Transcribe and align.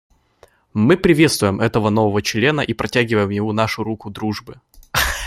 Мы 0.73 0.97
приветствуем 0.97 1.61
этого 1.61 1.91
нового 1.91 2.23
члена 2.23 2.61
и 2.61 2.73
протягиваем 2.73 3.29
ему 3.29 3.51
нашу 3.51 3.83
руку 3.83 4.09
дружбы. 4.09 4.59